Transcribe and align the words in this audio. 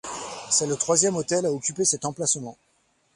C'est 0.49 0.65
le 0.65 0.77
troisième 0.77 1.15
hôtel 1.15 1.45
à 1.45 1.53
occuper 1.53 1.85
cet 1.85 2.05
emplacement. 2.05 2.57